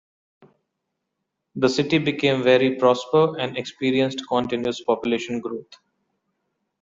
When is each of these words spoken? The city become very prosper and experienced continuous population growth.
The 1.53 1.69
city 1.69 1.99
become 1.99 2.41
very 2.41 2.75
prosper 2.77 3.37
and 3.37 3.55
experienced 3.55 4.23
continuous 4.27 4.83
population 4.83 5.41
growth. 5.41 5.71